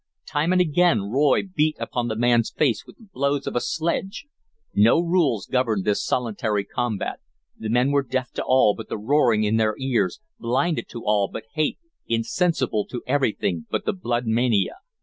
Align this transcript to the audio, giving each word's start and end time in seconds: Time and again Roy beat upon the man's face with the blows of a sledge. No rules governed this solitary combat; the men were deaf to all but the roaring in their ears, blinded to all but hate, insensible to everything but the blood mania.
Time 0.25 0.51
and 0.51 0.59
again 0.59 1.03
Roy 1.03 1.43
beat 1.55 1.75
upon 1.79 2.07
the 2.07 2.15
man's 2.15 2.49
face 2.49 2.87
with 2.87 2.97
the 2.97 3.03
blows 3.13 3.45
of 3.45 3.55
a 3.55 3.61
sledge. 3.61 4.25
No 4.73 4.99
rules 4.99 5.45
governed 5.45 5.85
this 5.85 6.03
solitary 6.03 6.63
combat; 6.65 7.19
the 7.55 7.69
men 7.69 7.91
were 7.91 8.01
deaf 8.01 8.31
to 8.31 8.43
all 8.43 8.73
but 8.73 8.89
the 8.89 8.97
roaring 8.97 9.43
in 9.43 9.57
their 9.57 9.75
ears, 9.77 10.19
blinded 10.39 10.89
to 10.89 11.05
all 11.05 11.27
but 11.27 11.43
hate, 11.53 11.77
insensible 12.07 12.87
to 12.87 13.03
everything 13.05 13.67
but 13.69 13.85
the 13.85 13.93
blood 13.93 14.25
mania. 14.25 14.77